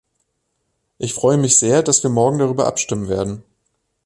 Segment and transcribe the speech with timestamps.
[0.97, 3.43] Ich freue mich sehr, dass wir morgen darüber abstimmen werden.